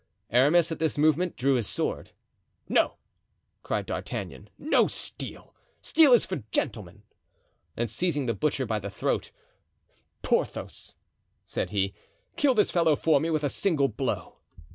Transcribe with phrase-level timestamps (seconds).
[0.31, 2.09] Aramis, at this movement, drew his sword.
[2.67, 2.95] "No,"
[3.61, 5.53] cried D'Artagnan, "no steel.
[5.79, 7.03] Steel is for gentlemen."
[7.77, 9.29] And seizing the butcher by the throat:
[10.23, 10.95] "Porthos,"
[11.45, 11.93] said he,
[12.35, 14.39] "kill this fellow for me with a single blow."